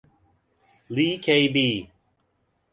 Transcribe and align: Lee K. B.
Lee 0.89 1.19
K. 1.19 1.47
B. 1.53 1.87